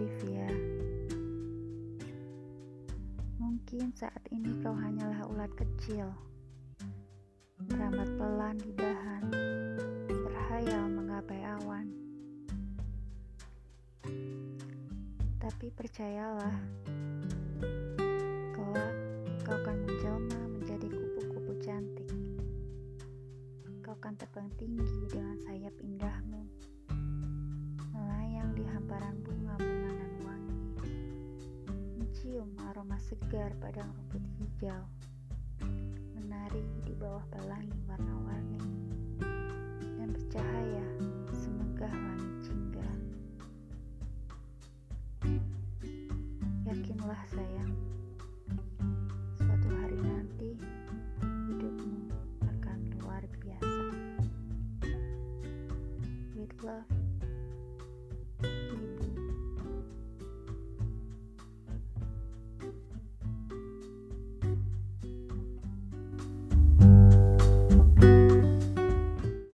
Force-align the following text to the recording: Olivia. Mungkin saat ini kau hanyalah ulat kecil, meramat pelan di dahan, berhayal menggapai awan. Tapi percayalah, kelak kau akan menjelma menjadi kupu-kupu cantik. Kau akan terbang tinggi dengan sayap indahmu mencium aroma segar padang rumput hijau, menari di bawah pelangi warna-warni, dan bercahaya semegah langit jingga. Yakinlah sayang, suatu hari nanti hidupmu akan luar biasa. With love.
Olivia. 0.00 0.48
Mungkin 3.36 3.92
saat 3.92 4.24
ini 4.32 4.48
kau 4.64 4.72
hanyalah 4.72 5.28
ulat 5.28 5.52
kecil, 5.52 6.08
meramat 7.68 8.08
pelan 8.16 8.56
di 8.64 8.72
dahan, 8.80 9.28
berhayal 10.08 10.88
menggapai 10.88 11.44
awan. 11.44 11.92
Tapi 15.36 15.68
percayalah, 15.68 16.56
kelak 18.56 18.96
kau 19.44 19.52
akan 19.52 19.84
menjelma 19.84 20.40
menjadi 20.48 20.88
kupu-kupu 20.88 21.60
cantik. 21.60 22.08
Kau 23.84 23.92
akan 24.00 24.16
terbang 24.16 24.48
tinggi 24.56 25.04
dengan 25.12 25.36
sayap 25.44 25.76
indahmu 25.84 26.49
mencium 32.30 32.54
aroma 32.70 32.94
segar 33.02 33.50
padang 33.58 33.90
rumput 33.90 34.22
hijau, 34.38 34.86
menari 36.14 36.62
di 36.86 36.94
bawah 36.94 37.26
pelangi 37.26 37.74
warna-warni, 37.90 38.62
dan 39.98 40.14
bercahaya 40.14 40.86
semegah 41.34 41.90
langit 41.90 42.30
jingga. 42.46 42.90
Yakinlah 46.70 47.22
sayang, 47.34 47.74
suatu 49.34 49.68
hari 49.82 49.98
nanti 49.98 50.54
hidupmu 51.50 52.14
akan 52.46 52.78
luar 53.02 53.26
biasa. 53.42 53.90
With 56.38 56.54
love. 56.62 56.99